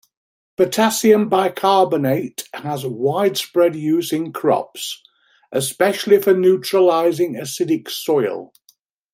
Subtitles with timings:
[0.57, 4.99] Potassium bicarbonate has widespread use in crops,
[5.51, 8.51] especially for neutralizing acidic soil.